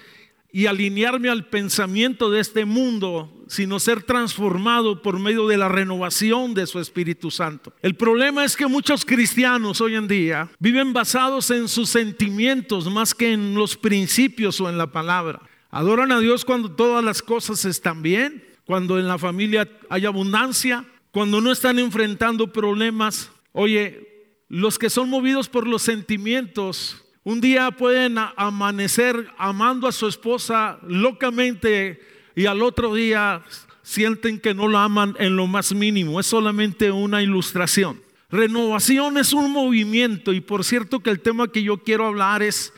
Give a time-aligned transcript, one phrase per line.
[0.53, 6.53] y alinearme al pensamiento de este mundo, sino ser transformado por medio de la renovación
[6.53, 7.73] de su Espíritu Santo.
[7.81, 13.13] El problema es que muchos cristianos hoy en día viven basados en sus sentimientos más
[13.13, 15.41] que en los principios o en la palabra.
[15.71, 20.85] Adoran a Dios cuando todas las cosas están bien, cuando en la familia hay abundancia,
[21.11, 23.31] cuando no están enfrentando problemas.
[23.51, 30.07] Oye, los que son movidos por los sentimientos un día pueden amanecer amando a su
[30.07, 31.99] esposa locamente
[32.35, 33.43] y al otro día
[33.81, 36.19] sienten que no la aman en lo más mínimo.
[36.19, 38.01] Es solamente una ilustración.
[38.29, 42.73] Renovación es un movimiento y por cierto que el tema que yo quiero hablar es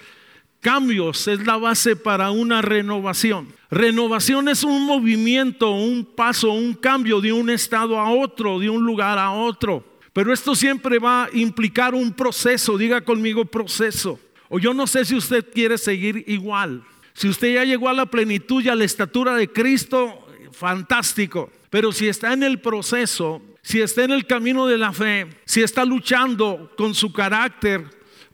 [0.60, 3.48] cambios, es la base para una renovación.
[3.72, 8.86] Renovación es un movimiento, un paso, un cambio de un estado a otro, de un
[8.86, 9.84] lugar a otro.
[10.14, 14.20] Pero esto siempre va a implicar un proceso, diga conmigo proceso.
[14.50, 16.84] O yo no sé si usted quiere seguir igual.
[17.18, 21.52] Si usted ya llegó a la plenitud y a la estatura de Cristo, fantástico.
[21.72, 25.64] Pero si está en el proceso, si está en el camino de la fe, si
[25.64, 27.86] está luchando con su carácter,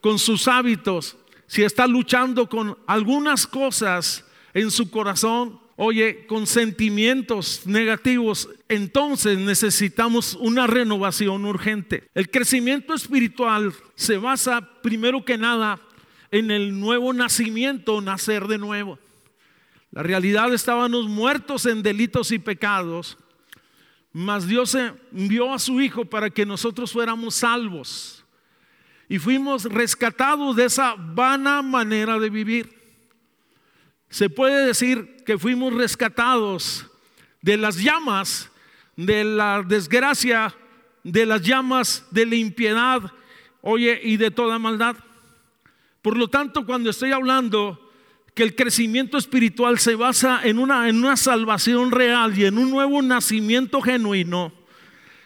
[0.01, 1.15] con sus hábitos,
[1.47, 10.33] si está luchando con algunas cosas en su corazón, oye, con sentimientos negativos, entonces necesitamos
[10.41, 12.09] una renovación urgente.
[12.13, 15.79] El crecimiento espiritual se basa primero que nada
[16.33, 18.97] en el nuevo nacimiento, nacer de nuevo.
[19.91, 23.19] La realidad estábamos muertos en delitos y pecados,
[24.11, 28.25] mas Dios envió a su Hijo para que nosotros fuéramos salvos
[29.07, 32.81] y fuimos rescatados de esa vana manera de vivir.
[34.09, 36.87] Se puede decir que fuimos rescatados
[37.43, 38.49] de las llamas,
[38.95, 40.55] de la desgracia,
[41.03, 43.11] de las llamas de la impiedad,
[43.61, 44.95] oye, y de toda maldad.
[46.03, 47.79] Por lo tanto, cuando estoy hablando
[48.35, 52.69] que el crecimiento espiritual se basa en una, en una salvación real y en un
[52.69, 54.51] nuevo nacimiento genuino,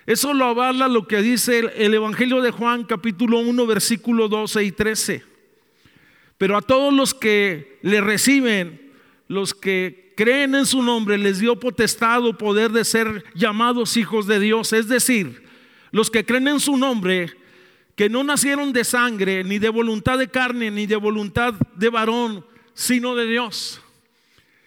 [0.06, 4.64] eso lo avala lo que dice el, el Evangelio de Juan capítulo 1 versículo 12
[4.64, 5.24] y 13.
[6.38, 8.94] Pero a todos los que le reciben,
[9.28, 14.40] los que creen en su nombre, les dio potestad poder de ser llamados hijos de
[14.40, 14.74] Dios.
[14.74, 15.44] Es decir,
[15.90, 17.32] los que creen en su nombre
[17.98, 22.46] que no nacieron de sangre, ni de voluntad de carne, ni de voluntad de varón,
[22.76, 23.82] sino de Dios.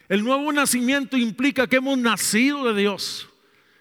[0.08, 3.28] El nuevo nacimiento implica que hemos nacido de Dios,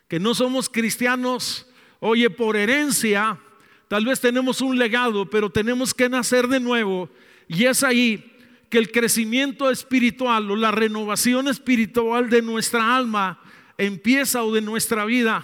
[0.07, 1.65] que no somos cristianos,
[1.99, 3.39] oye, por herencia,
[3.87, 7.09] tal vez tenemos un legado, pero tenemos que nacer de nuevo.
[7.47, 8.31] Y es ahí
[8.69, 13.41] que el crecimiento espiritual o la renovación espiritual de nuestra alma
[13.79, 15.43] empieza o de nuestra vida.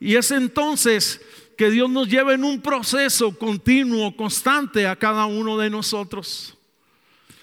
[0.00, 1.20] Y es entonces
[1.56, 6.56] que Dios nos lleve en un proceso continuo, constante a cada uno de nosotros.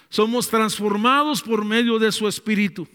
[0.08, 2.86] Somos transformados por medio de su espíritu.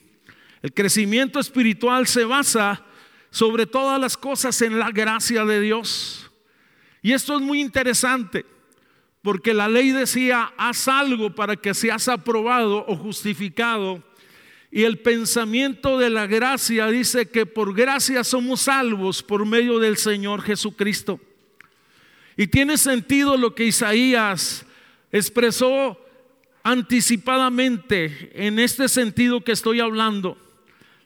[0.61, 2.85] El crecimiento espiritual se basa
[3.29, 6.31] sobre todas las cosas en la gracia de Dios.
[7.01, 8.45] Y esto es muy interesante,
[9.21, 14.03] porque la ley decía, haz algo para que seas aprobado o justificado
[14.71, 19.97] y el pensamiento de la gracia dice que por gracia somos salvos por medio del
[19.97, 21.19] Señor Jesucristo.
[22.37, 24.65] Y tiene sentido lo que Isaías
[25.11, 25.99] expresó
[26.63, 30.37] anticipadamente en este sentido que estoy hablando.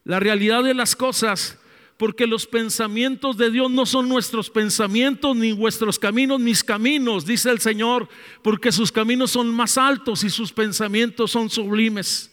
[0.06, 1.58] la realidad de las cosas,
[1.96, 7.50] porque los pensamientos de Dios no son nuestros pensamientos, ni vuestros caminos, mis caminos, dice
[7.50, 8.10] el Señor,
[8.42, 12.33] porque sus caminos son más altos y sus pensamientos son sublimes.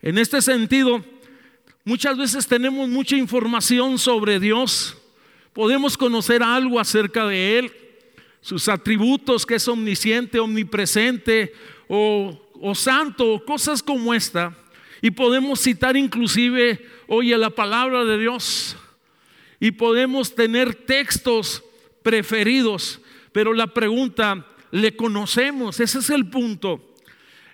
[0.00, 1.04] En este sentido,
[1.84, 4.96] muchas veces tenemos mucha información sobre Dios,
[5.52, 7.72] podemos conocer algo acerca de Él,
[8.40, 11.52] sus atributos, que es omnisciente, omnipresente
[11.88, 12.40] o,
[12.74, 14.56] santo, o cosas como esta.
[15.02, 18.76] Y podemos citar inclusive, oye, la palabra de Dios.
[19.58, 21.64] Y podemos tener textos
[22.04, 23.00] preferidos.
[23.32, 25.80] Pero la pregunta, ¿le conocemos?
[25.80, 26.94] Ese es el punto.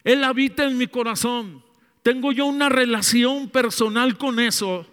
[0.04, 1.63] Él habita en mi corazón.
[2.04, 4.86] Tengo yo una relación personal con eso.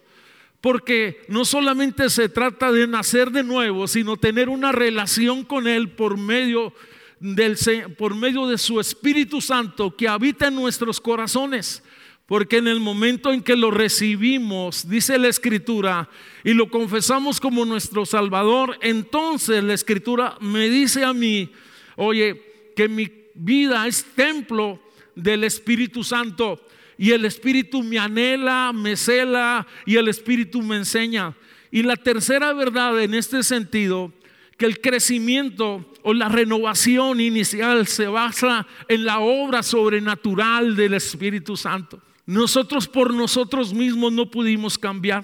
[0.61, 5.89] Porque no solamente se trata de nacer de nuevo, sino tener una relación con Él
[5.89, 6.73] por medio,
[7.19, 7.57] del,
[7.97, 11.83] por medio de su Espíritu Santo que habita en nuestros corazones.
[12.27, 16.07] Porque en el momento en que lo recibimos, dice la Escritura,
[16.45, 21.51] y lo confesamos como nuestro Salvador, entonces la Escritura me dice a mí,
[21.97, 24.79] oye, que mi vida es templo
[25.13, 26.61] del Espíritu Santo.
[27.01, 31.35] Y el Espíritu me anhela, me cela y el Espíritu me enseña.
[31.71, 34.13] Y la tercera verdad en este sentido,
[34.55, 41.57] que el crecimiento o la renovación inicial se basa en la obra sobrenatural del Espíritu
[41.57, 41.99] Santo.
[42.27, 45.23] Nosotros por nosotros mismos no pudimos cambiar.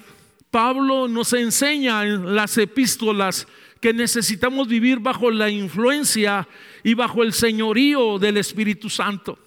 [0.50, 3.48] Pablo nos enseña en las epístolas
[3.80, 6.48] que necesitamos vivir bajo la influencia
[6.84, 9.38] y bajo el señorío del Espíritu Santo.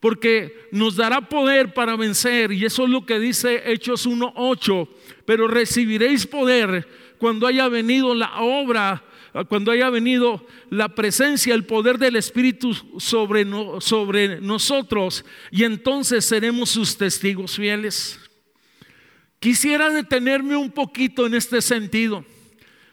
[0.00, 4.88] Porque nos dará poder para vencer, y eso es lo que dice Hechos 1.8,
[5.24, 6.86] pero recibiréis poder
[7.18, 9.02] cuando haya venido la obra
[9.48, 13.46] cuando haya venido la presencia, el poder del Espíritu sobre,
[13.80, 18.18] sobre nosotros y entonces seremos sus testigos fieles.
[19.38, 22.24] Quisiera detenerme un poquito en este sentido.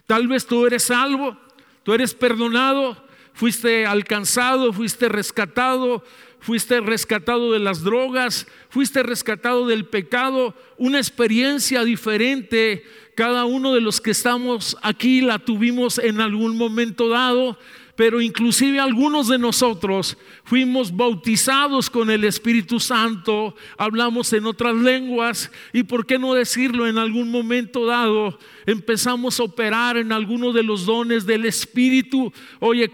[0.06, 1.38] Tal vez tú eres salvo,
[1.84, 3.04] tú eres perdonado,
[3.34, 6.04] fuiste alcanzado, fuiste rescatado,
[6.46, 12.86] fuiste rescatado de las drogas, fuiste rescatado del pecado, una experiencia diferente.
[13.16, 17.58] Cada uno de los que estamos aquí la tuvimos en algún momento dado,
[17.96, 25.50] pero inclusive algunos de nosotros fuimos bautizados con el Espíritu Santo, hablamos en otras lenguas
[25.72, 30.64] y por qué no decirlo en algún momento dado, empezamos a operar en alguno de
[30.64, 32.92] los dones del Espíritu, oye,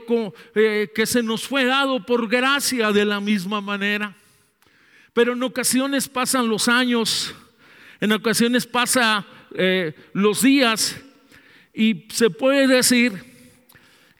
[0.54, 4.16] eh, que se nos fue dado por gracia de la misma manera.
[5.14, 7.34] Pero en ocasiones pasan los años,
[8.00, 9.26] en ocasiones pasa
[9.56, 11.02] eh, los días
[11.74, 13.31] y se puede decir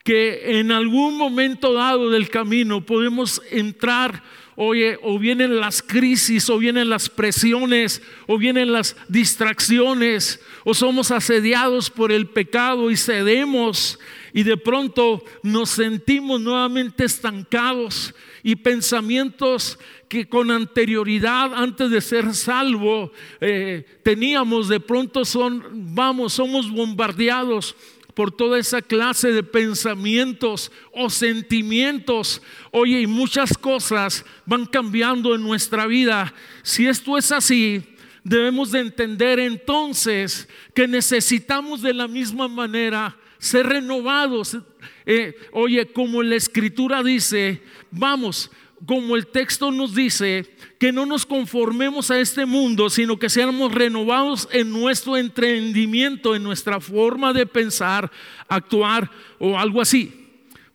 [0.04, 4.24] que en algún momento dado del camino podemos entrar,
[4.56, 11.12] oye, o vienen las crisis, o vienen las presiones, o vienen las distracciones, o somos
[11.12, 14.00] asediados por el pecado y cedemos
[14.34, 19.78] y de pronto nos sentimos nuevamente estancados y pensamientos
[20.08, 25.64] que con anterioridad, antes de ser salvo, eh, teníamos, de pronto son,
[25.94, 27.76] vamos, somos bombardeados
[28.14, 32.42] por toda esa clase de pensamientos o sentimientos.
[32.72, 36.34] Oye, y muchas cosas van cambiando en nuestra vida.
[36.64, 37.84] Si esto es así,
[38.24, 44.58] debemos de entender entonces que necesitamos de la misma manera ser renovados.
[45.06, 48.52] Eh, oye, como la escritura dice, vamos,
[48.86, 53.74] como el texto nos dice, que no nos conformemos a este mundo, sino que seamos
[53.74, 58.12] renovados en nuestro entendimiento, en nuestra forma de pensar,
[58.48, 60.12] actuar o algo así.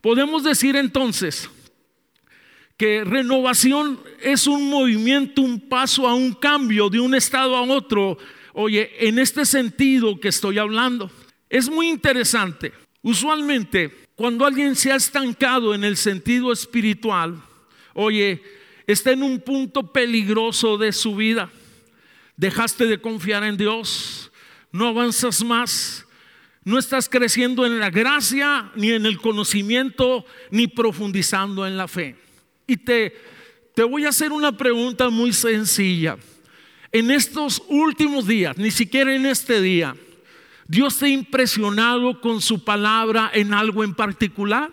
[0.00, 1.50] Podemos decir entonces
[2.76, 8.18] que renovación es un movimiento, un paso a un cambio de un estado a otro.
[8.52, 11.10] Oye, en este sentido que estoy hablando,
[11.48, 12.72] es muy interesante.
[13.02, 17.42] Usualmente, cuando alguien se ha estancado en el sentido espiritual,
[17.96, 18.42] oye,
[18.86, 21.50] está en un punto peligroso de su vida.
[22.36, 24.30] Dejaste de confiar en Dios,
[24.70, 26.06] no avanzas más,
[26.64, 32.16] no estás creciendo en la gracia, ni en el conocimiento, ni profundizando en la fe.
[32.66, 33.16] Y te,
[33.74, 36.18] te voy a hacer una pregunta muy sencilla.
[36.92, 39.96] En estos últimos días, ni siquiera en este día,
[40.68, 44.70] ¿Dios te ha impresionado con su palabra en algo en particular?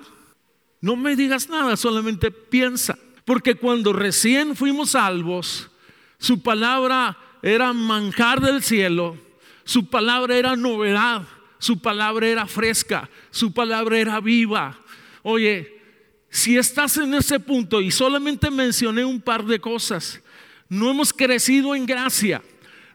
[0.81, 2.97] No me digas nada, solamente piensa.
[3.25, 5.69] Porque cuando recién fuimos salvos,
[6.17, 9.17] su palabra era manjar del cielo,
[9.63, 11.23] su palabra era novedad,
[11.57, 14.77] su palabra era fresca, su palabra era viva.
[15.21, 15.81] Oye,
[16.29, 20.21] si estás en ese punto y solamente mencioné un par de cosas,
[20.67, 22.41] no hemos crecido en gracia,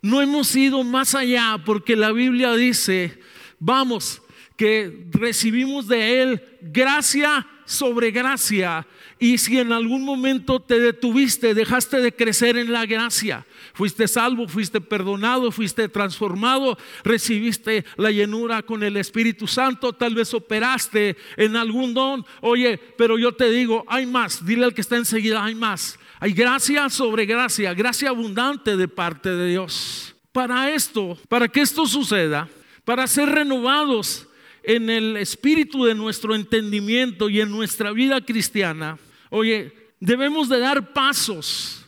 [0.03, 3.19] no hemos ido más allá porque la Biblia dice,
[3.59, 4.21] vamos,
[4.57, 8.87] que recibimos de Él gracia sobre gracia.
[9.21, 13.45] Y si en algún momento te detuviste, dejaste de crecer en la gracia,
[13.75, 20.33] fuiste salvo, fuiste perdonado, fuiste transformado, recibiste la llenura con el Espíritu Santo, tal vez
[20.35, 22.25] operaste en algún don.
[22.43, 25.99] Oye, pero yo te digo, hay más, dile al que está enseguida, hay más.
[26.21, 30.15] Hay gracia sobre gracia, gracia abundante de parte de Dios.
[30.31, 32.49] Para esto, para que esto suceda,
[32.85, 34.29] para ser renovados
[34.63, 38.99] en el espíritu de nuestro entendimiento y en nuestra vida cristiana,
[39.31, 41.85] oye, debemos de dar pasos,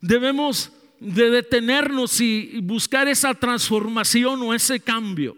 [0.00, 5.36] debemos de detenernos y buscar esa transformación o ese cambio.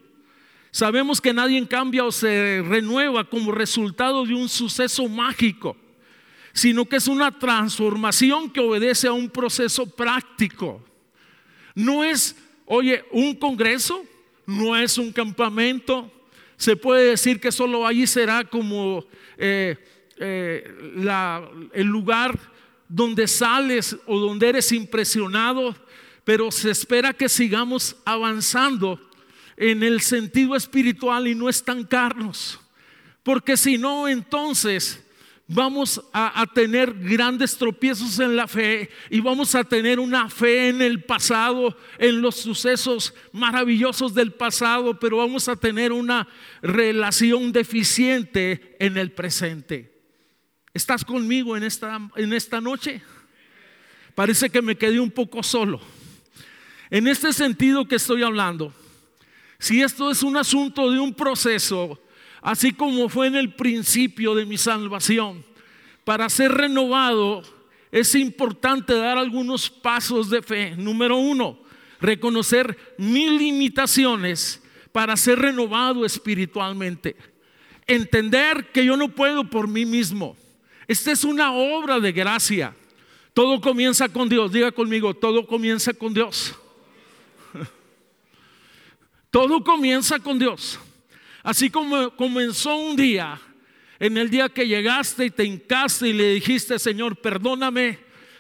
[0.70, 5.76] Sabemos que nadie cambia o se renueva como resultado de un suceso mágico
[6.56, 10.82] sino que es una transformación que obedece a un proceso práctico.
[11.74, 12.34] No es,
[12.64, 14.02] oye, un congreso,
[14.46, 16.10] no es un campamento.
[16.56, 19.04] Se puede decir que solo allí será como
[19.36, 19.76] eh,
[20.18, 20.64] eh,
[21.73, 22.38] el lugar
[22.88, 25.75] donde sales o donde eres impresionado,
[26.25, 29.00] pero se espera que sigamos avanzando
[29.56, 32.61] en el sentido espiritual y no estancarnos.
[33.23, 35.02] Porque si no, entonces
[35.49, 40.82] vamos a, tener grandes tropiezos en la fe y vamos a tener una fe en
[40.82, 46.28] el pasado, en los sucesos maravillosos del pasado, pero vamos a tener una
[46.62, 49.95] relación deficiente en el presente.
[50.76, 53.00] ¿Estás conmigo en esta, en esta noche?
[54.14, 55.80] Parece que me quedé un poco solo.
[56.90, 58.75] En este sentido que estoy hablando,
[59.59, 61.99] si esto es un asunto de un proceso,
[62.42, 65.42] así como fue en el principio de mi salvación.
[66.04, 67.42] Para ser renovado
[67.90, 70.76] es importante dar algunos pasos de fe.
[70.76, 71.59] Número uno,
[72.02, 77.16] reconocer mis limitaciones para ser renovado espiritualmente.
[77.87, 80.37] Entender que yo no puedo por mí mismo.
[80.88, 82.74] Esta es una obra de gracia.
[83.32, 84.52] Todo comienza con Dios.
[84.52, 86.54] Diga conmigo, todo comienza con Dios.
[89.30, 90.78] Todo comienza con Dios.
[91.42, 93.38] Así como comenzó un día,
[93.98, 97.98] en el día que llegaste y te hincaste y le dijiste, Señor, perdóname,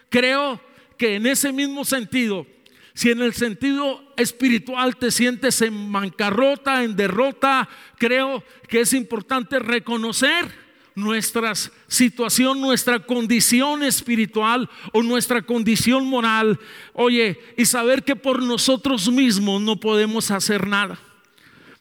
[0.08, 0.60] creo
[0.96, 2.46] que en ese mismo sentido,
[2.94, 9.58] si en el sentido espiritual te sientes en bancarrota, en derrota, creo que es importante
[9.58, 10.65] reconocer
[10.96, 11.52] nuestra
[11.86, 16.58] situación, nuestra condición espiritual o nuestra condición moral.
[16.94, 20.98] Oye, y saber que por nosotros mismos no podemos hacer nada.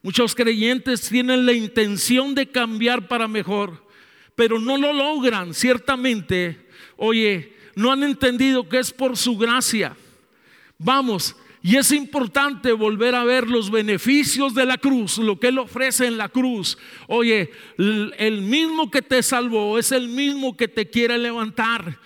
[0.03, 3.88] Muchos creyentes tienen la intención de cambiar para mejor,
[4.36, 6.67] pero no lo logran, ciertamente.
[6.98, 9.95] Oye, no han entendido que es por su gracia.
[10.77, 15.57] Vamos, y es importante volver a ver los beneficios de la cruz, lo que Él
[15.57, 16.77] ofrece en la cruz.
[17.07, 21.98] Oye, el mismo que te salvó es el mismo que te quiere levantar.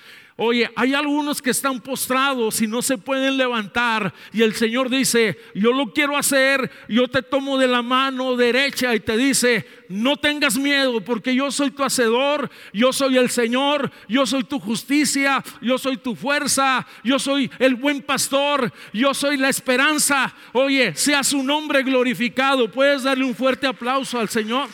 [0.41, 5.37] Oye, hay algunos que están postrados y no se pueden levantar y el Señor dice,
[5.53, 10.15] yo lo quiero hacer, yo te tomo de la mano derecha y te dice, no
[10.15, 15.43] tengas miedo porque yo soy tu hacedor, yo soy el Señor, yo soy tu justicia,
[15.61, 20.33] yo soy tu fuerza, yo soy el buen pastor, yo soy la esperanza.
[20.53, 22.71] Oye, sea su nombre glorificado.
[22.71, 24.69] Puedes darle un fuerte aplauso al Señor.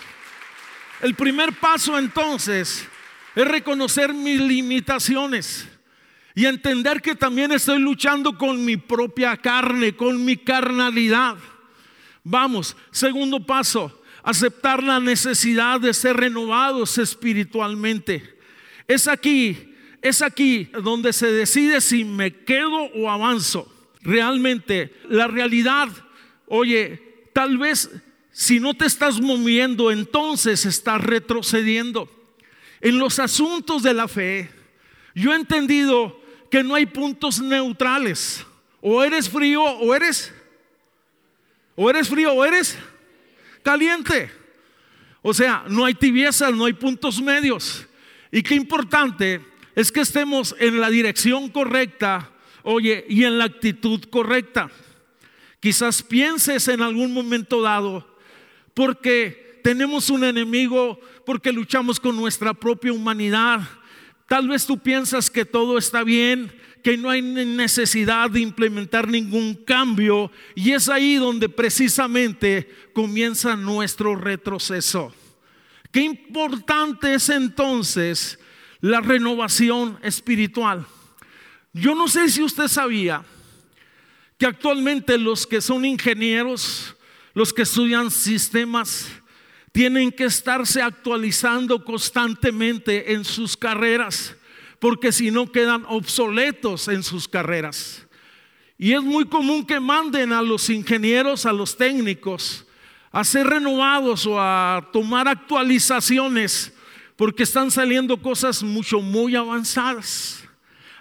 [1.01, 2.87] El primer paso entonces
[3.35, 5.67] es reconocer mis limitaciones
[6.33, 11.37] y entender que también estoy luchando con mi propia carne, con mi carnalidad.
[12.23, 18.37] Vamos, segundo paso, aceptar la necesidad de ser renovados espiritualmente.
[18.87, 23.71] Es aquí, es aquí donde se decide si me quedo o avanzo.
[24.01, 25.89] Realmente, la realidad,
[26.47, 27.89] oye, tal vez
[28.31, 32.09] si no te estás moviendo, entonces estás retrocediendo.
[32.81, 34.49] En los asuntos de la fe,
[35.13, 38.45] yo he entendido que no hay puntos neutrales.
[38.81, 40.33] O eres frío o eres
[41.75, 42.77] o eres frío o eres
[43.63, 44.31] caliente.
[45.21, 47.85] O sea, no hay tibiezas, no hay puntos medios.
[48.31, 49.41] Y qué importante
[49.75, 52.31] es que estemos en la dirección correcta,
[52.63, 54.69] oye, y en la actitud correcta.
[55.59, 58.07] Quizás pienses en algún momento dado,
[58.73, 63.61] porque tenemos un enemigo porque luchamos con nuestra propia humanidad.
[64.27, 69.55] Tal vez tú piensas que todo está bien, que no hay necesidad de implementar ningún
[69.55, 75.11] cambio y es ahí donde precisamente comienza nuestro retroceso.
[75.91, 78.37] Qué importante es entonces
[78.81, 80.85] la renovación espiritual.
[81.73, 83.25] Yo no sé si usted sabía
[84.37, 86.95] que actualmente los que son ingenieros,
[87.33, 89.09] los que estudian sistemas,
[89.75, 94.33] tienen que estarse actualizando constantemente en sus carreras,
[94.79, 98.07] porque si no quedan obsoletos en sus carreras.
[98.77, 102.65] Y es muy común que manden a los ingenieros, a los técnicos,
[103.11, 106.71] a ser renovados o a tomar actualizaciones,
[107.17, 110.41] porque están saliendo cosas mucho, muy avanzadas.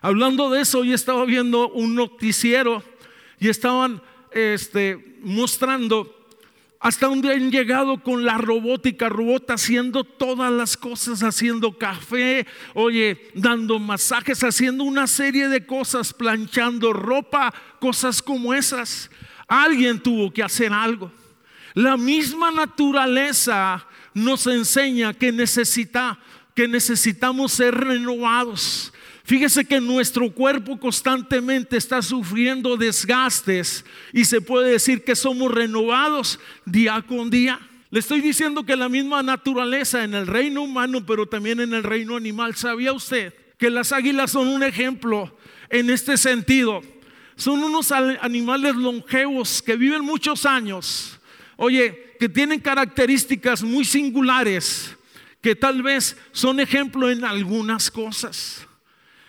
[0.00, 2.82] Hablando de eso, yo estaba viendo un noticiero
[3.38, 4.02] y estaban
[4.32, 6.23] este, mostrando
[6.84, 13.30] hasta donde han llegado con la robótica, robot haciendo todas las cosas, haciendo café, oye,
[13.32, 19.10] dando masajes, haciendo una serie de cosas, planchando ropa, cosas como esas.
[19.48, 21.10] Alguien tuvo que hacer algo.
[21.72, 26.18] La misma naturaleza nos enseña que necesita
[26.54, 28.92] que necesitamos ser renovados.
[29.24, 36.38] Fíjese que nuestro cuerpo constantemente está sufriendo desgastes y se puede decir que somos renovados
[36.66, 37.58] día con día.
[37.90, 41.82] Le estoy diciendo que la misma naturaleza en el reino humano, pero también en el
[41.82, 42.54] reino animal.
[42.54, 45.34] ¿Sabía usted que las águilas son un ejemplo
[45.70, 46.82] en este sentido?
[47.34, 51.18] Son unos animales longevos que viven muchos años.
[51.56, 54.94] Oye, que tienen características muy singulares
[55.40, 58.66] que tal vez son ejemplo en algunas cosas.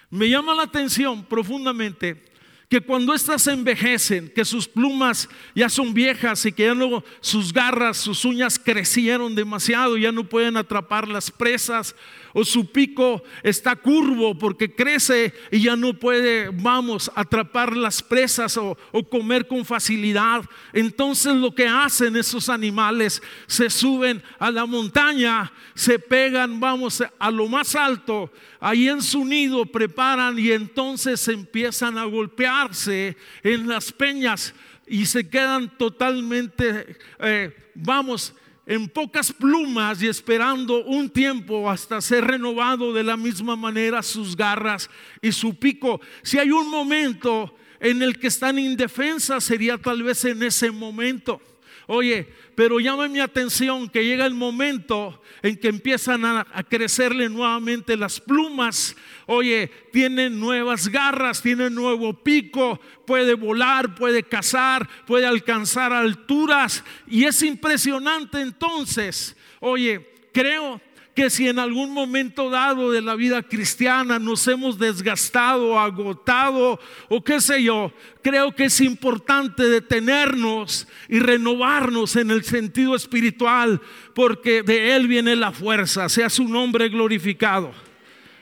[0.09, 2.24] Me llama la atención profundamente
[2.69, 7.53] que cuando éstas envejecen, que sus plumas ya son viejas y que ya no sus
[7.53, 11.95] garras, sus uñas crecieron demasiado, ya no pueden atrapar las presas,
[12.38, 18.58] o su pico está curvo porque crece y ya no puede, vamos, atrapar las presas
[18.58, 18.77] o,
[19.10, 20.44] comer con facilidad.
[20.74, 27.32] Entonces lo que hacen esos animales, se suben a la montaña, se pegan, vamos, a
[27.32, 33.94] lo más alto, ahí en su nido preparan y entonces empiezan a golpearse en las
[33.94, 34.54] peñas
[34.86, 38.33] y se quedan totalmente, eh, vamos,
[38.66, 44.36] en pocas plumas y esperando un tiempo hasta ser renovado de la misma manera sus
[44.36, 44.90] garras
[45.22, 46.01] y su pico.
[46.24, 51.42] Si hay un momento en el que están indefensas, sería tal vez en ese momento.
[51.87, 57.95] Oye, pero llama mi atención que llega el momento en que empiezan a, crecerle nuevamente
[57.95, 58.95] las plumas.
[59.27, 66.83] Oye, tiene nuevas garras, tiene nuevo pico, puede volar, puede cazar, puede alcanzar alturas.
[67.07, 69.35] Y es impresionante entonces.
[69.59, 70.81] Oye, creo
[71.16, 77.24] que si en algún momento dado de la vida cristiana nos hemos desgastado, agotado o
[77.24, 83.82] qué sé yo, creo que es importante detenernos y renovarnos en el sentido espiritual,
[84.14, 87.72] porque de Él viene la fuerza, sea su nombre glorificado.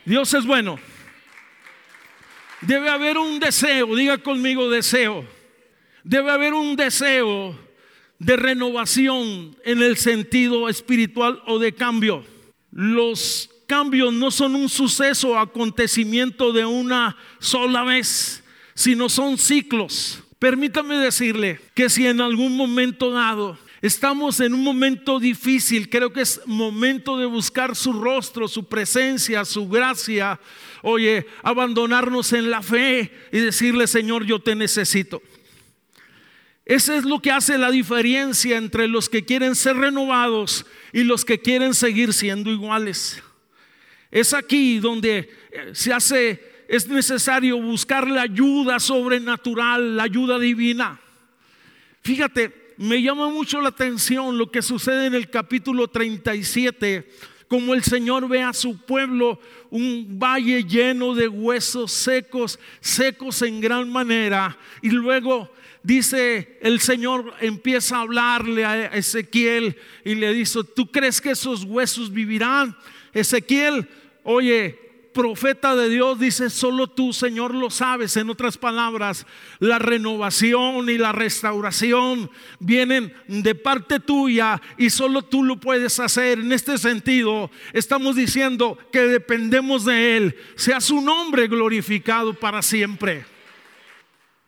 [0.03, 0.79] Dios es bueno.
[2.61, 5.25] Debe haber un deseo, diga conmigo deseo.
[6.03, 7.55] Debe haber un deseo
[8.17, 12.32] de renovación en el sentido espiritual o de cambio.
[12.73, 20.23] Los cambios no son un suceso o acontecimiento de una sola vez, sino son ciclos.
[20.39, 26.21] Permítame decirle que si en algún momento dado estamos en un momento difícil, creo que
[26.21, 30.39] es momento de buscar su rostro, su presencia, su gracia,
[30.81, 35.21] oye, abandonarnos en la fe y decirle, Señor, yo te necesito.
[36.65, 41.25] Eso es lo que hace la diferencia entre los que quieren ser renovados y los
[41.25, 43.21] que quieren seguir siendo iguales.
[44.11, 50.99] Es aquí donde eh, se hace, es necesario buscar la ayuda sobrenatural, la ayuda divina.
[52.03, 57.09] Fíjate, me llama mucho la atención lo que sucede en el capítulo 37,
[57.47, 59.39] como el Señor ve a su pueblo
[59.71, 65.51] un valle lleno de huesos secos, secos en gran manera, y luego
[65.83, 71.63] dice el Señor, empieza a hablarle a Ezequiel y le dice, ¿tú crees que esos
[71.63, 72.75] huesos vivirán?
[73.13, 73.87] Ezequiel,
[74.23, 74.79] oye,
[75.13, 78.17] profeta de Dios dice, solo tú, Señor, lo sabes.
[78.17, 79.25] En otras palabras,
[79.59, 86.39] la renovación y la restauración vienen de parte tuya y solo tú lo puedes hacer.
[86.39, 90.35] En este sentido, estamos diciendo que dependemos de Él.
[90.55, 93.32] Sea su nombre glorificado para siempre.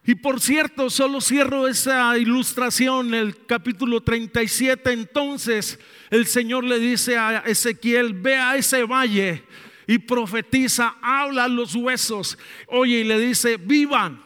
[0.08, 4.92] Y por cierto, solo cierro esa ilustración, el capítulo 37.
[4.92, 5.80] Entonces
[6.12, 9.44] el Señor le dice a Ezequiel, ve a ese valle
[9.88, 12.38] y profetiza, habla los huesos.
[12.68, 14.22] Oye, y le dice, vivan,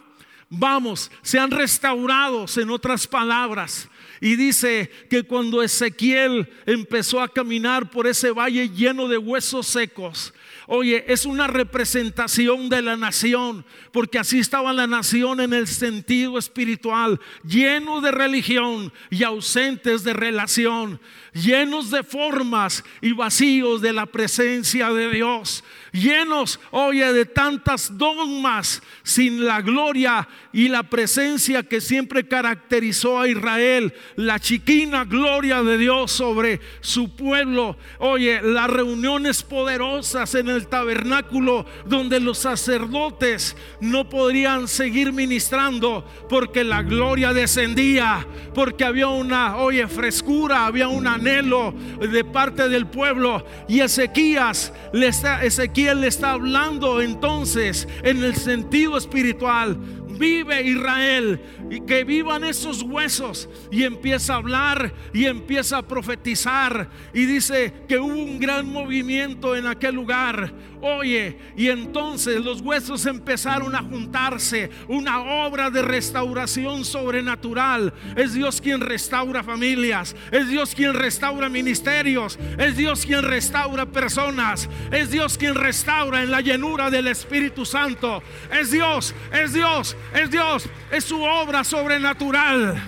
[0.50, 3.88] vamos, sean restaurados, en otras palabras.
[4.20, 10.34] Y dice que cuando Ezequiel empezó a caminar por ese valle lleno de huesos secos,
[10.72, 16.38] Oye, es una representación de la nación, porque así estaba la nación en el sentido
[16.38, 21.02] espiritual, lleno de religión y ausentes de relación,
[21.34, 28.82] llenos de formas y vacíos de la presencia de Dios llenos, oye, de tantas dogmas,
[29.04, 35.78] sin la gloria y la presencia que siempre caracterizó a Israel, la chiquina gloria de
[35.78, 37.78] Dios sobre su pueblo.
[38.00, 46.64] Oye, las reuniones poderosas en el tabernáculo donde los sacerdotes no podrían seguir ministrando porque
[46.64, 53.46] la gloria descendía, porque había una, oye, frescura, había un anhelo de parte del pueblo.
[53.68, 59.78] Y Ezequías, Ezequiel le está hablando entonces en el sentido espiritual
[60.20, 63.50] vive Israel y que vivan esos huesos.
[63.72, 66.90] Y empieza a hablar y empieza a profetizar.
[67.14, 70.54] Y dice que hubo un gran movimiento en aquel lugar.
[70.82, 74.70] Oye, y entonces los huesos empezaron a juntarse.
[74.88, 77.94] Una obra de restauración sobrenatural.
[78.16, 80.16] Es Dios quien restaura familias.
[80.32, 82.40] Es Dios quien restaura ministerios.
[82.58, 84.70] Es Dios quien restaura personas.
[84.92, 88.24] Es Dios quien restaura en la llenura del Espíritu Santo.
[88.52, 90.70] Es Dios, es Dios, es Dios.
[90.92, 92.82] Es su obra sobrenatural.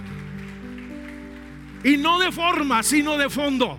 [1.83, 3.77] Y no de forma, sino de fondo.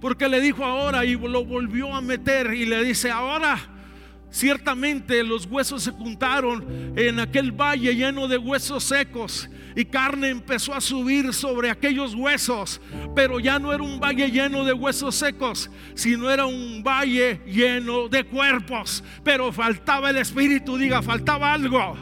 [0.00, 3.58] Porque le dijo ahora y lo volvió a meter y le dice, ahora
[4.30, 10.74] ciertamente los huesos se juntaron en aquel valle lleno de huesos secos y carne empezó
[10.74, 12.80] a subir sobre aquellos huesos,
[13.14, 18.08] pero ya no era un valle lleno de huesos secos, sino era un valle lleno
[18.08, 21.96] de cuerpos, pero faltaba el espíritu, diga, faltaba algo.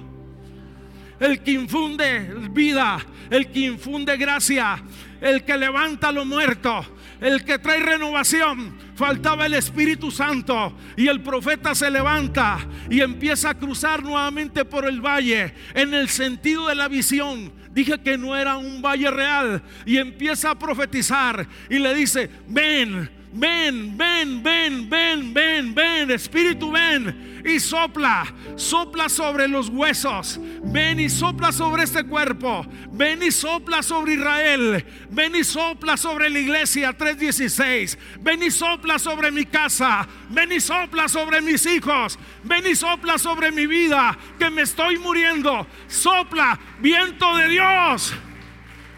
[1.20, 4.82] El que infunde vida, el que infunde gracia,
[5.20, 6.86] el que levanta lo muerto,
[7.20, 8.76] el que trae renovación.
[8.94, 12.58] Faltaba el Espíritu Santo y el profeta se levanta
[12.90, 17.52] y empieza a cruzar nuevamente por el valle en el sentido de la visión.
[17.70, 23.17] Dije que no era un valle real y empieza a profetizar y le dice, ven,
[23.32, 31.00] ven, ven, ven, ven, ven, ven, Espíritu, ven y sopla, sopla sobre los huesos, ven
[31.00, 36.38] y sopla sobre este cuerpo, ven y sopla sobre Israel, ven y sopla sobre la
[36.38, 42.66] iglesia 316, ven y sopla sobre mi casa, ven y sopla sobre mis hijos, ven
[42.66, 48.12] y sopla sobre mi vida, que me estoy muriendo, sopla, viento de Dios.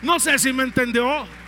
[0.03, 1.40] No sé si me entendió.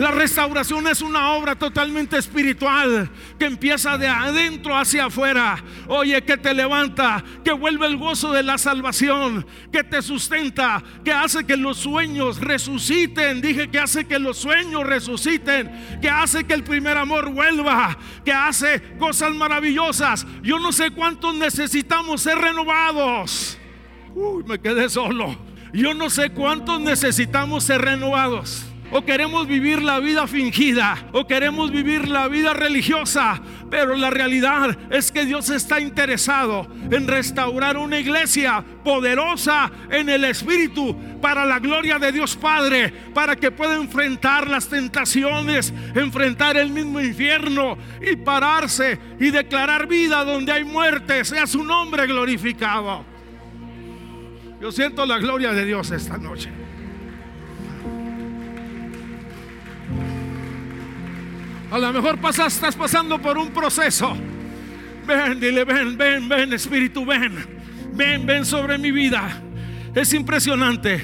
[0.00, 5.62] La restauración es una obra totalmente espiritual que empieza de adentro hacia afuera.
[5.88, 11.12] Oye, que te levanta, que vuelve el gozo de la salvación, que te sustenta, que
[11.12, 13.42] hace que los sueños resuciten.
[13.42, 18.32] Dije que hace que los sueños resuciten, que hace que el primer amor vuelva, que
[18.32, 20.26] hace cosas maravillosas.
[20.42, 23.58] Yo no sé cuántos necesitamos ser renovados.
[24.14, 25.36] Uy, me quedé solo.
[25.74, 31.70] Yo no sé cuántos necesitamos ser renovados o queremos vivir la vida fingida, o queremos
[31.70, 37.98] vivir la vida religiosa, pero la realidad es que Dios está interesado en restaurar una
[37.98, 44.48] iglesia poderosa en el Espíritu para la gloria de Dios Padre, para que pueda enfrentar
[44.48, 51.46] las tentaciones, enfrentar el mismo infierno y pararse y declarar vida donde hay muerte, sea
[51.46, 53.04] su nombre glorificado.
[54.60, 56.59] Yo siento la gloria de Dios esta noche.
[61.70, 64.16] A lo mejor pasas, estás pasando por un proceso.
[65.06, 67.46] Ven, dile, ven, ven, ven, Espíritu, ven.
[67.92, 69.40] Ven, ven sobre mi vida.
[69.94, 71.00] Es impresionante.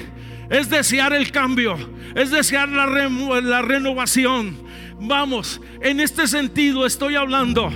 [0.49, 1.77] Es desear el cambio.
[2.15, 4.57] Es desear la, la renovación.
[4.99, 7.71] Vamos, en este sentido estoy hablando.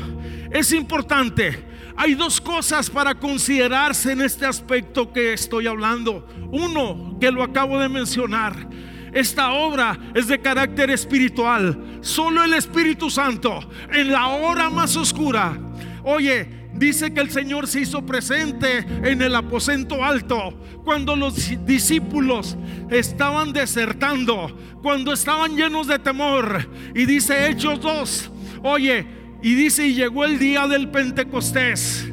[0.51, 1.65] Es importante.
[1.95, 6.27] Hay dos cosas para considerarse en este aspecto que estoy hablando.
[6.51, 8.67] Uno, que lo acabo de mencionar
[9.13, 11.99] esta obra es de carácter espiritual.
[12.01, 13.59] Solo el Espíritu Santo
[13.91, 15.57] en la hora más oscura.
[16.03, 22.57] Oye, dice que el Señor se hizo presente en el aposento alto cuando los discípulos
[22.89, 26.69] estaban desertando, cuando estaban llenos de temor.
[26.95, 28.31] Y dice Hechos 2,
[28.63, 29.05] oye,
[29.43, 32.07] y dice, y llegó el día del Pentecostés.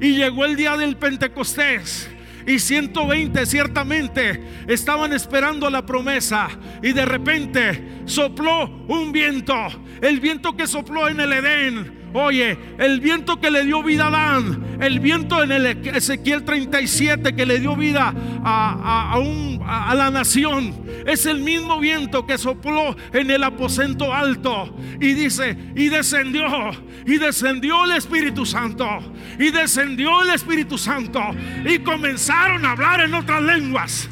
[0.00, 2.08] Y llegó el día del Pentecostés
[2.46, 6.48] y 120 ciertamente estaban esperando la promesa
[6.82, 9.54] y de repente sopló un viento,
[10.00, 12.01] el viento que sopló en el Edén.
[12.14, 17.34] Oye, el viento que le dio vida a Adán, el viento en el Ezequiel 37
[17.34, 18.12] que le dio vida
[18.44, 20.74] a, a, la nación,
[21.06, 24.74] es el mismo viento que sopló en el aposento alto.
[25.00, 26.44] Y dice, y descendió,
[27.06, 28.86] y descendió el Espíritu Santo,
[29.38, 31.20] y descendió el Espíritu Santo,
[31.64, 34.08] y comenzaron a hablar en otras lenguas.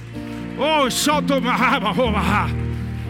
[0.59, 0.89] Oh,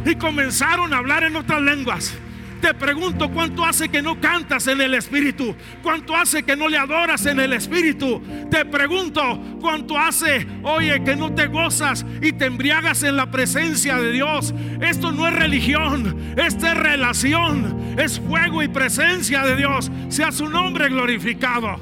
[0.05, 2.15] y comenzaron a hablar en otras lenguas.
[2.61, 6.77] Te pregunto cuánto hace que no cantas en el Espíritu, cuánto hace que no le
[6.77, 8.21] adoras en el Espíritu.
[8.51, 13.97] Te pregunto cuánto hace, oye, que no te gozas y te embriagas en la presencia
[13.97, 14.53] de Dios.
[14.81, 19.91] Esto no es religión, esta es relación, es fuego y presencia de Dios.
[20.09, 21.81] Sea su nombre glorificado.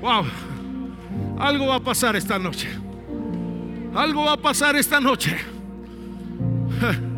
[0.00, 0.24] Wow,
[1.38, 2.68] algo va a pasar esta noche.
[3.94, 5.36] Algo va a pasar esta noche.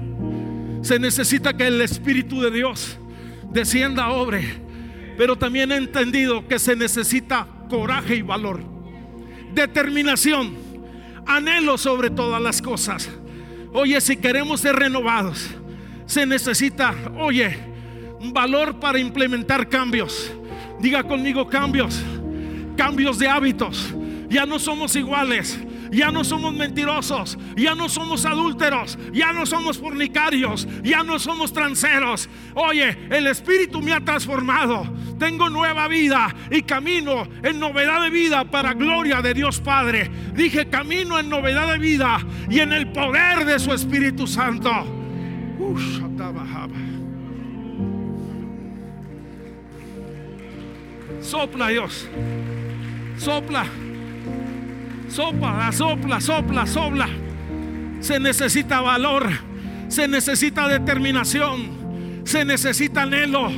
[0.87, 2.96] Se necesita que el Espíritu de Dios
[3.51, 4.44] descienda obre.
[5.18, 8.62] Pero también he entendido que se necesita coraje y valor.
[9.53, 10.55] Determinación.
[11.27, 13.11] Anhelo sobre todas las cosas.
[13.72, 15.49] Oye, si queremos ser renovados,
[16.07, 17.59] se necesita, oye,
[18.33, 20.33] valor para implementar cambios.
[20.79, 22.01] Diga conmigo cambios.
[22.77, 23.92] Cambios de hábitos.
[24.29, 25.59] Ya no somos iguales
[25.90, 31.53] ya no somos mentirosos, ya no somos adúlteros, ya no somos fornicarios, ya no somos
[31.53, 32.29] tranceros.
[32.55, 34.87] Oye, el Espíritu me ha transformado.
[35.18, 40.11] Tengo nueva vida y camino en novedad de vida para gloria de Dios Padre.
[40.35, 42.18] Dije camino en novedad de vida
[42.51, 44.70] y en el poder de su Espíritu Santo.
[51.20, 52.09] Sopla Dios.
[53.18, 53.86] Sopla.
[55.09, 57.09] Sopla, sopla, sopla, sopla.
[58.01, 59.29] Se necesita valor,
[59.88, 63.51] se necesita determinación, se necesita anhelo.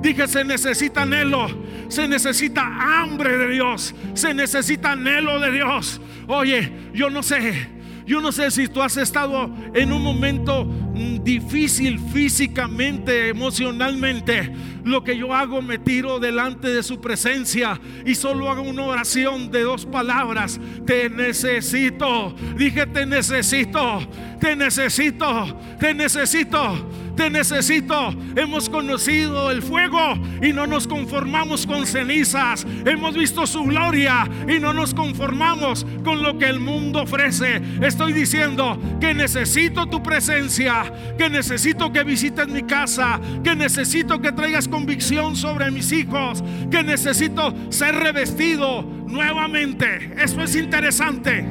[0.00, 1.46] Dije, se necesita anhelo,
[1.88, 6.00] se necesita hambre de Dios, se necesita anhelo de Dios.
[6.26, 7.68] Oye, yo no sé,
[8.06, 14.54] yo no sé si tú has estado en un momento mm, difícil físicamente, emocionalmente.
[14.84, 19.50] Lo que yo hago, me tiro delante de su presencia y solo hago una oración
[19.50, 20.60] de dos palabras.
[20.86, 22.34] Te necesito.
[22.56, 24.00] Dije, te necesito.
[24.40, 25.58] Te necesito.
[25.80, 28.14] Te necesito te necesito.
[28.36, 32.66] Hemos conocido el fuego y no nos conformamos con cenizas.
[32.84, 37.60] Hemos visto su gloria y no nos conformamos con lo que el mundo ofrece.
[37.80, 44.32] Estoy diciendo que necesito tu presencia, que necesito que visites mi casa, que necesito que
[44.32, 50.12] traigas convicción sobre mis hijos, que necesito ser revestido nuevamente.
[50.18, 51.44] Eso es interesante.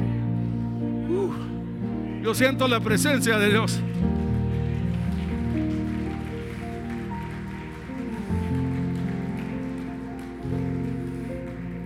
[2.22, 3.80] yo siento la presencia de Dios.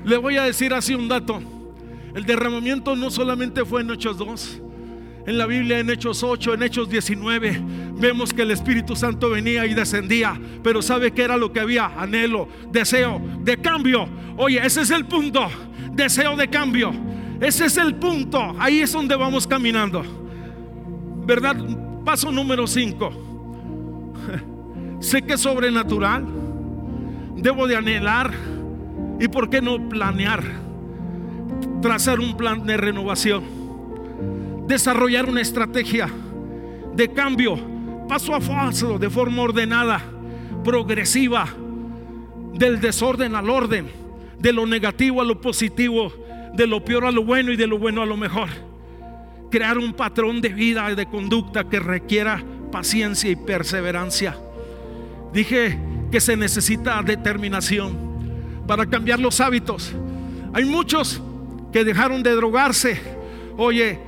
[0.08, 1.42] Le voy a decir así un dato.
[2.14, 4.62] El derramamiento no solamente fue en Hechos 2.
[5.26, 7.60] En la Biblia, en Hechos 8, en Hechos 19,
[8.00, 10.40] vemos que el Espíritu Santo venía y descendía.
[10.62, 11.88] Pero ¿sabe qué era lo que había?
[11.88, 14.08] Anhelo, deseo de cambio.
[14.38, 15.46] Oye, ese es el punto.
[15.92, 16.90] Deseo de cambio.
[17.38, 18.56] Ese es el punto.
[18.58, 20.02] Ahí es donde vamos caminando.
[21.26, 21.54] ¿Verdad?
[22.02, 23.12] Paso número 5.
[25.00, 26.24] sé que es sobrenatural.
[27.36, 28.32] Debo de anhelar
[29.20, 30.42] ¿Y por qué no planear?
[31.82, 33.42] Trazar un plan de renovación.
[34.66, 36.08] Desarrollar una estrategia
[36.94, 37.58] de cambio
[38.08, 40.02] paso a paso, de forma ordenada,
[40.64, 41.46] progresiva,
[42.54, 43.88] del desorden al orden,
[44.38, 46.12] de lo negativo a lo positivo,
[46.54, 48.48] de lo peor a lo bueno y de lo bueno a lo mejor.
[49.50, 54.36] Crear un patrón de vida y de conducta que requiera paciencia y perseverancia.
[55.32, 55.78] Dije
[56.10, 58.07] que se necesita determinación
[58.68, 59.92] para cambiar los hábitos.
[60.52, 61.20] Hay muchos
[61.72, 63.00] que dejaron de drogarse.
[63.56, 63.98] Oye,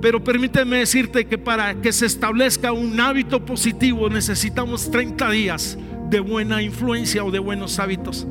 [0.00, 5.78] pero permíteme decirte que para que se establezca un hábito positivo necesitamos 30 días
[6.10, 8.26] de buena influencia o de buenos hábitos.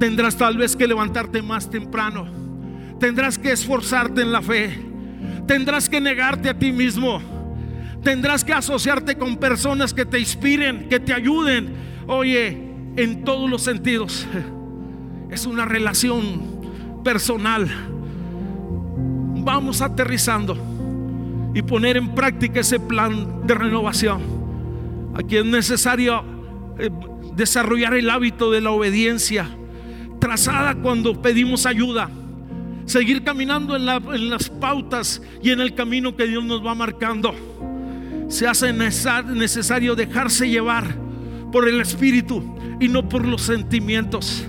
[0.00, 2.26] Tendrás tal vez que levantarte más temprano.
[2.98, 4.76] Tendrás que esforzarte en la fe.
[5.46, 7.22] Tendrás que negarte a ti mismo.
[8.02, 11.72] Tendrás que asociarte con personas que te inspiren, que te ayuden.
[12.08, 12.48] Oye,
[12.96, 14.26] en todos los sentidos.
[15.30, 17.68] Es una relación personal.
[19.44, 20.56] Vamos aterrizando
[21.54, 24.22] y poner en práctica ese plan de renovación.
[25.14, 26.24] Aquí es necesario
[26.78, 26.90] eh,
[27.36, 29.48] desarrollar el hábito de la obediencia,
[30.18, 32.10] trazada cuando pedimos ayuda.
[32.86, 37.34] Seguir caminando en, en las pautas y en el camino que Dios nos va marcando.
[38.28, 40.96] se hace necesario dejarse llevar
[41.52, 42.42] por el Espíritu
[42.80, 44.46] y no por los sentimientos.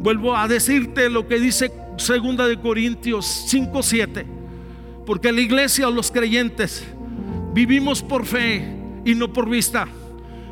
[0.00, 4.24] Vuelvo a decirte lo que dice Segunda de Corintios 5:7,
[5.04, 6.86] porque la iglesia o los creyentes
[7.52, 8.64] vivimos por fe
[9.04, 9.88] y no por vista,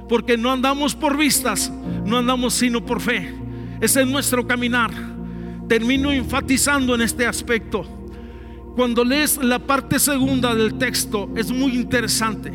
[0.08, 1.70] porque no andamos por vistas,
[2.04, 3.32] no andamos sino por fe.
[3.80, 4.90] Ese es nuestro caminar.
[5.68, 7.84] Termino enfatizando en este aspecto.
[8.74, 12.52] Cuando lees la parte segunda del texto es muy interesante.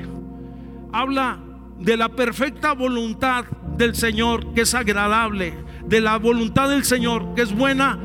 [0.92, 1.40] Habla
[1.80, 3.46] de la perfecta voluntad
[3.78, 5.54] del Señor que es agradable,
[5.92, 8.00] de la voluntad del Señor que es buena,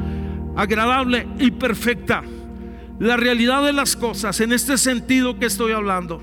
[0.57, 2.25] agradable y perfecta.
[2.99, 6.21] La realidad de las cosas en este sentido que estoy hablando.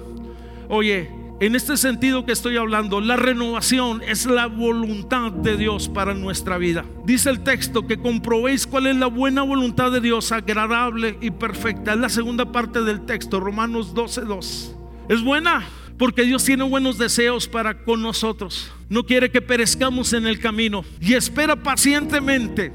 [0.68, 6.14] Oye, en este sentido que estoy hablando, la renovación es la voluntad de Dios para
[6.14, 6.84] nuestra vida.
[7.06, 11.94] Dice el texto que comprobéis cuál es la buena voluntad de Dios, agradable y perfecta.
[11.94, 14.76] Es la segunda parte del texto, Romanos 12:2.
[15.08, 15.64] Es buena
[15.98, 18.72] porque Dios tiene buenos deseos para con nosotros.
[18.90, 22.74] No quiere que perezcamos en el camino y espera pacientemente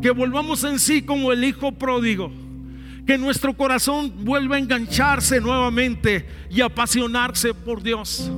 [0.00, 2.32] que volvamos en sí como el hijo pródigo
[3.06, 8.30] que nuestro corazón vuelva a engancharse nuevamente y apasionarse por Dios.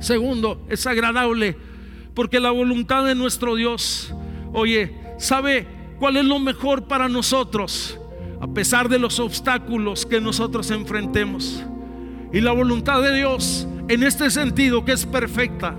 [0.00, 1.56] Segundo, es agradable
[2.12, 4.14] porque la voluntad de nuestro Dios,
[4.52, 5.66] oye, sabe
[5.98, 7.98] cuál es lo mejor para nosotros,
[8.40, 11.64] a pesar de los obstáculos que nosotros enfrentemos.
[12.34, 15.76] Y la voluntad de Dios, en este sentido, que es perfecta,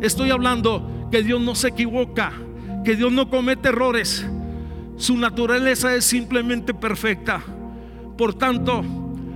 [0.00, 2.32] estoy hablando que Dios no se equivoca,
[2.84, 4.24] que Dios no comete errores,
[4.96, 7.42] su naturaleza es simplemente perfecta.
[8.16, 8.84] Por tanto,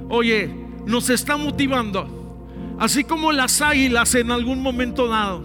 [0.09, 0.49] oye,
[0.87, 2.47] nos está motivando.
[2.79, 5.43] Así como las águilas en algún momento dado,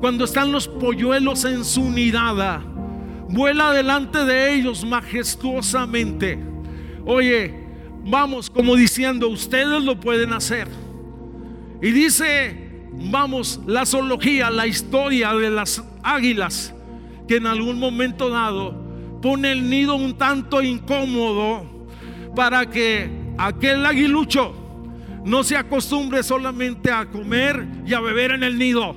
[0.00, 2.60] cuando están los polluelos en su nidada,
[3.28, 6.40] vuela delante de ellos majestuosamente.
[7.06, 7.59] Oye,
[8.04, 10.68] vamos como diciendo, ustedes lo pueden hacer.
[11.82, 16.74] Y dice, vamos, la zoología, la historia de las águilas,
[17.26, 18.90] que en algún momento dado
[19.22, 21.88] pone el nido un tanto incómodo
[22.34, 24.54] para que aquel aguilucho
[25.24, 28.96] no se acostumbre solamente a comer y a beber en el nido,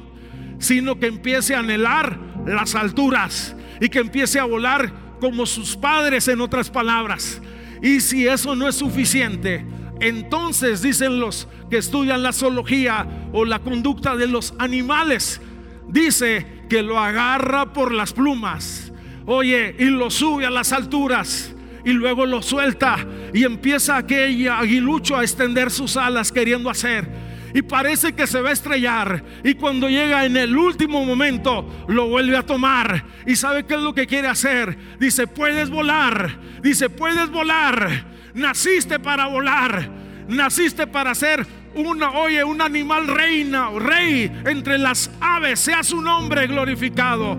[0.60, 6.28] sino que empiece a anhelar las alturas y que empiece a volar como sus padres
[6.28, 7.42] en otras palabras.
[7.82, 9.66] Y si eso no es suficiente,
[10.00, 15.42] entonces dicen los que estudian la zoología o la conducta de los animales,
[15.88, 18.94] dice que lo agarra por las plumas
[19.26, 21.56] Oye, y lo sube a las alturas
[21.86, 22.98] y luego lo suelta
[23.34, 27.08] y empieza aquel aguilucho a extender sus alas queriendo hacer.
[27.54, 29.24] Y parece que se va a estrellar.
[29.44, 33.06] Y cuando llega en el último momento, lo vuelve a tomar.
[33.26, 34.78] ¿Y sabe qué es lo que quiere hacer?
[35.00, 36.40] Dice, puedes volar.
[36.62, 38.06] Dice, puedes volar.
[38.34, 39.90] Naciste para volar.
[40.28, 45.60] Naciste para ser una, oye, un animal reina o rey entre las aves.
[45.60, 47.38] Sea su nombre glorificado.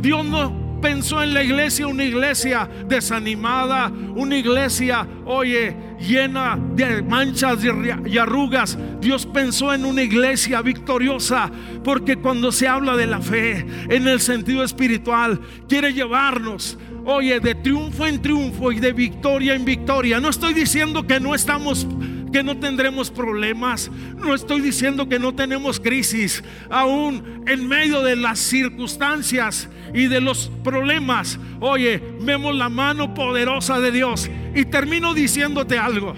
[0.00, 7.58] Dios no pensó en la iglesia, una iglesia desanimada, una iglesia, oye, llena de manchas
[8.06, 8.78] y arrugas.
[9.00, 11.50] Dios pensó en una iglesia victoriosa,
[11.84, 17.54] porque cuando se habla de la fe en el sentido espiritual, quiere llevarnos oye, de
[17.54, 20.20] triunfo en triunfo y de victoria en victoria.
[20.20, 21.86] No estoy diciendo que no estamos
[22.32, 23.90] que no tendremos problemas.
[24.16, 26.42] No estoy diciendo que no tenemos crisis.
[26.70, 33.80] Aún en medio de las circunstancias y de los problemas, oye, vemos la mano poderosa
[33.80, 34.30] de Dios.
[34.54, 36.14] Y termino diciéndote algo.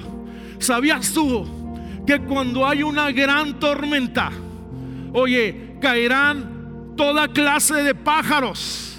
[0.58, 1.46] ¿Sabías tú
[2.06, 4.30] que cuando hay una gran tormenta,
[5.12, 8.89] oye, caerán toda clase de pájaros?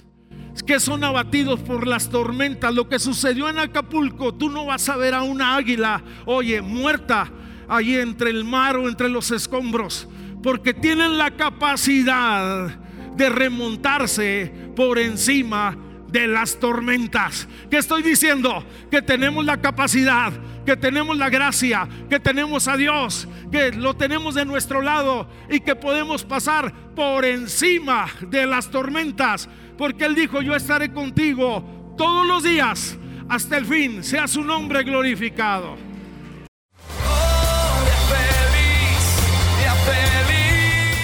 [0.65, 2.73] Que son abatidos por las tormentas.
[2.73, 7.31] Lo que sucedió en Acapulco, tú no vas a ver a una águila, oye, muerta
[7.67, 10.07] allí entre el mar o entre los escombros,
[10.43, 12.67] porque tienen la capacidad
[13.15, 15.77] de remontarse por encima
[16.09, 17.47] de las tormentas.
[17.69, 18.65] ¿Qué estoy diciendo?
[18.89, 20.33] Que tenemos la capacidad,
[20.65, 25.61] que tenemos la gracia, que tenemos a Dios, que lo tenemos de nuestro lado y
[25.61, 29.47] que podemos pasar por encima de las tormentas
[29.81, 34.83] porque Él dijo, yo estaré contigo todos los días hasta el fin, sea su nombre
[34.83, 35.75] glorificado.